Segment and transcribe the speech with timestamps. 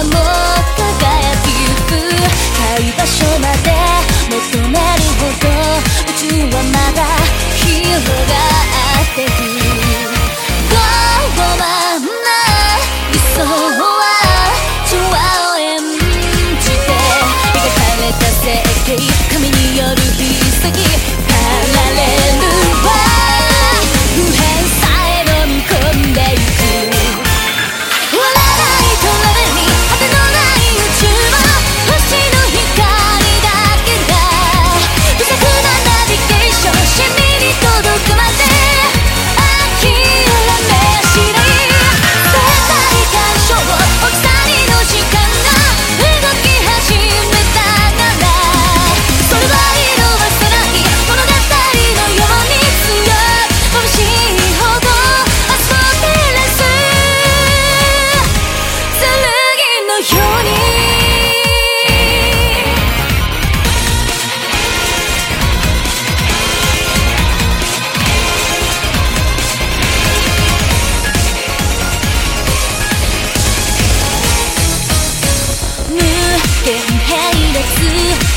[0.00, 0.37] amor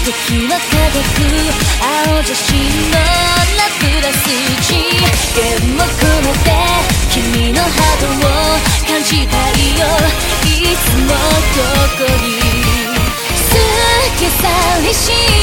[0.04, 1.22] 時は輝く
[2.10, 2.50] 青写真
[2.90, 4.74] のラプラス1
[5.36, 6.50] 弦も込めて
[7.12, 8.28] 君のハートを
[8.88, 9.86] 感じたいよ
[10.46, 11.62] いつもど
[11.98, 12.30] こに
[13.36, 13.54] 好
[14.18, 14.98] き寂し
[15.38, 15.41] い